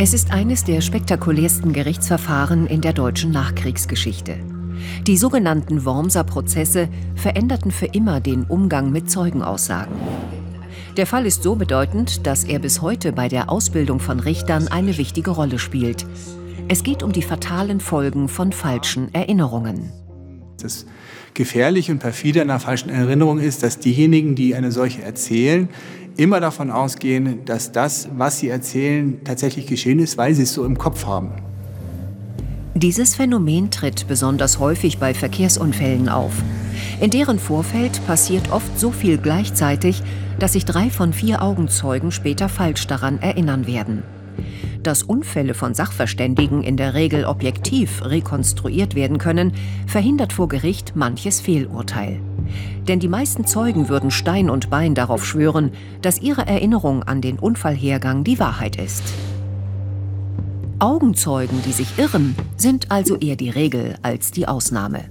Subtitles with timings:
[0.00, 4.36] Es ist eines der spektakulärsten Gerichtsverfahren in der deutschen Nachkriegsgeschichte.
[5.08, 9.96] Die sogenannten Wormser Prozesse veränderten für immer den Umgang mit Zeugenaussagen.
[10.96, 14.96] Der Fall ist so bedeutend, dass er bis heute bei der Ausbildung von Richtern eine
[14.98, 16.06] wichtige Rolle spielt.
[16.68, 19.90] Es geht um die fatalen Folgen von falschen Erinnerungen.
[20.62, 20.86] Das
[21.34, 25.68] Gefährliche und perfide einer falschen Erinnerung ist, dass diejenigen, die eine solche erzählen,
[26.18, 30.64] immer davon ausgehen, dass das, was sie erzählen, tatsächlich geschehen ist, weil sie es so
[30.64, 31.30] im Kopf haben.
[32.74, 36.32] Dieses Phänomen tritt besonders häufig bei Verkehrsunfällen auf.
[37.00, 40.02] In deren Vorfeld passiert oft so viel gleichzeitig,
[40.38, 44.02] dass sich drei von vier Augenzeugen später falsch daran erinnern werden.
[44.82, 49.52] Dass Unfälle von Sachverständigen in der Regel objektiv rekonstruiert werden können,
[49.86, 52.20] verhindert vor Gericht manches Fehlurteil.
[52.86, 57.38] Denn die meisten Zeugen würden Stein und Bein darauf schwören, dass ihre Erinnerung an den
[57.38, 59.02] Unfallhergang die Wahrheit ist.
[60.78, 65.04] Augenzeugen, die sich irren, sind also eher die Regel als die Ausnahme.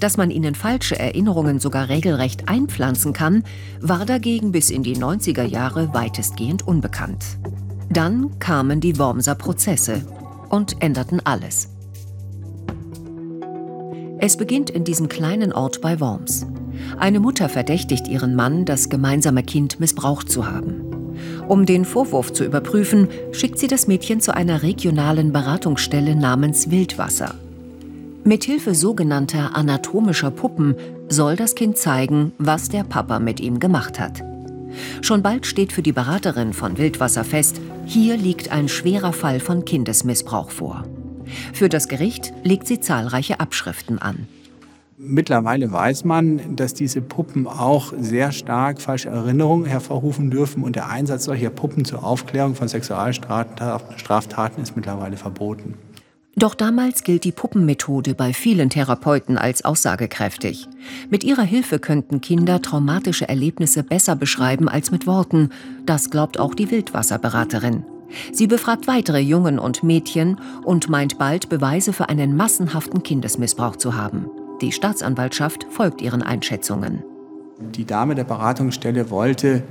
[0.00, 3.44] Dass man ihnen falsche Erinnerungen sogar regelrecht einpflanzen kann,
[3.80, 7.24] war dagegen bis in die 90er Jahre weitestgehend unbekannt.
[7.90, 10.04] Dann kamen die Wormser Prozesse
[10.50, 11.70] und änderten alles.
[14.20, 16.44] Es beginnt in diesem kleinen Ort bei Worms.
[16.98, 20.88] Eine Mutter verdächtigt ihren Mann, das gemeinsame Kind missbraucht zu haben.
[21.48, 27.34] Um den Vorwurf zu überprüfen, schickt sie das Mädchen zu einer regionalen Beratungsstelle namens Wildwasser.
[28.24, 30.74] Mithilfe sogenannter anatomischer Puppen
[31.08, 34.22] soll das Kind zeigen, was der Papa mit ihm gemacht hat.
[35.00, 39.64] Schon bald steht für die Beraterin von Wildwasser fest, hier liegt ein schwerer Fall von
[39.64, 40.84] Kindesmissbrauch vor.
[41.52, 44.26] Für das Gericht legt sie zahlreiche Abschriften an.
[45.00, 50.88] Mittlerweile weiß man, dass diese Puppen auch sehr stark falsche Erinnerungen hervorrufen dürfen und der
[50.88, 55.74] Einsatz solcher Puppen zur Aufklärung von Sexualstraftaten ist mittlerweile verboten.
[56.34, 60.66] Doch damals gilt die Puppenmethode bei vielen Therapeuten als aussagekräftig.
[61.10, 65.50] Mit ihrer Hilfe könnten Kinder traumatische Erlebnisse besser beschreiben als mit Worten.
[65.86, 67.84] Das glaubt auch die Wildwasserberaterin.
[68.32, 73.96] Sie befragt weitere Jungen und Mädchen und meint bald Beweise für einen massenhaften Kindesmissbrauch zu
[73.96, 74.28] haben.
[74.60, 77.04] Die Staatsanwaltschaft folgt ihren Einschätzungen.
[77.60, 79.62] Die Dame der Beratungsstelle wollte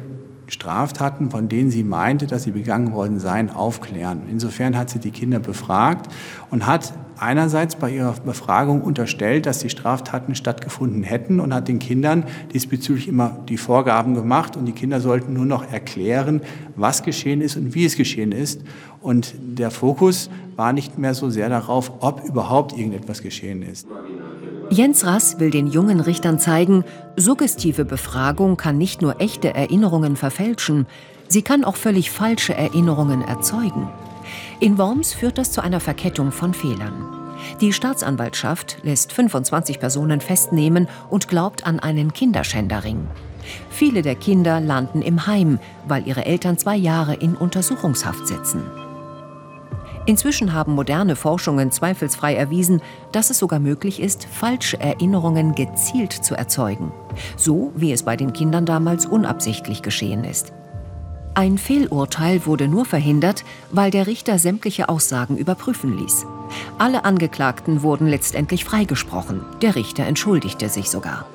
[0.47, 4.21] Straftaten, von denen sie meinte, dass sie begangen worden seien, aufklären.
[4.31, 6.09] Insofern hat sie die Kinder befragt
[6.51, 11.79] und hat einerseits bei ihrer Befragung unterstellt, dass die Straftaten stattgefunden hätten und hat den
[11.79, 12.23] Kindern
[12.53, 16.41] diesbezüglich immer die Vorgaben gemacht und die Kinder sollten nur noch erklären,
[16.77, 18.61] was geschehen ist und wie es geschehen ist.
[19.01, 23.87] Und der Fokus war nicht mehr so sehr darauf, ob überhaupt irgendetwas geschehen ist.
[24.69, 26.83] Jens Rass will den jungen Richtern zeigen,
[27.15, 30.87] suggestive Befragung kann nicht nur echte Erinnerungen verfälschen,
[31.29, 33.89] sie kann auch völlig falsche Erinnerungen erzeugen.
[34.59, 37.05] In Worms führt das zu einer Verkettung von Fehlern.
[37.61, 43.07] Die Staatsanwaltschaft lässt 25 Personen festnehmen und glaubt an einen Kinderschänderring.
[43.69, 48.63] Viele der Kinder landen im Heim, weil ihre Eltern zwei Jahre in Untersuchungshaft sitzen.
[50.07, 52.81] Inzwischen haben moderne Forschungen zweifelsfrei erwiesen,
[53.11, 56.93] dass es sogar möglich ist, falsche Erinnerungen gezielt zu erzeugen,
[57.35, 60.53] so wie es bei den Kindern damals unabsichtlich geschehen ist.
[61.33, 66.25] Ein Fehlurteil wurde nur verhindert, weil der Richter sämtliche Aussagen überprüfen ließ.
[66.77, 69.41] Alle Angeklagten wurden letztendlich freigesprochen.
[69.61, 71.25] Der Richter entschuldigte sich sogar.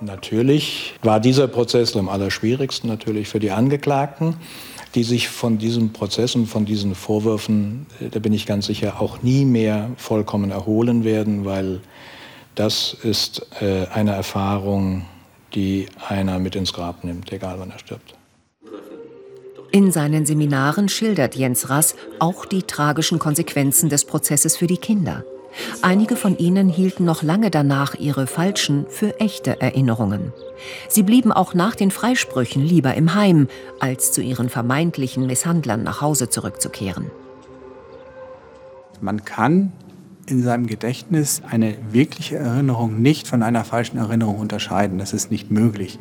[0.00, 4.36] Natürlich war dieser Prozess am allerschwierigsten natürlich für die Angeklagten
[4.94, 9.00] die sich von diesem Prozess und von diesen Vorwürfen, äh, da bin ich ganz sicher,
[9.00, 11.80] auch nie mehr vollkommen erholen werden, weil
[12.54, 15.06] das ist äh, eine Erfahrung,
[15.54, 18.14] die einer mit ins Grab nimmt, egal wann er stirbt.
[19.72, 25.24] In seinen Seminaren schildert Jens Rass auch die tragischen Konsequenzen des Prozesses für die Kinder.
[25.82, 30.32] Einige von ihnen hielten noch lange danach ihre falschen für echte Erinnerungen.
[30.88, 33.48] Sie blieben auch nach den Freisprüchen lieber im Heim,
[33.80, 37.10] als zu ihren vermeintlichen Misshandlern nach Hause zurückzukehren.
[39.00, 39.72] Man kann
[40.26, 44.98] in seinem Gedächtnis eine wirkliche Erinnerung nicht von einer falschen Erinnerung unterscheiden.
[44.98, 45.98] Das ist nicht möglich.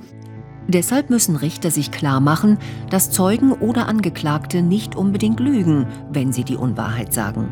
[0.68, 2.60] Deshalb müssen Richter sich klar machen,
[2.92, 7.52] dass Zeugen oder Angeklagte nicht unbedingt lügen, wenn sie die Unwahrheit sagen.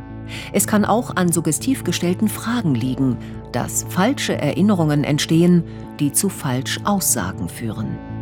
[0.54, 3.18] Es kann auch an suggestiv gestellten Fragen liegen,
[3.52, 5.64] dass falsche Erinnerungen entstehen,
[6.00, 8.17] die zu Falschaussagen führen.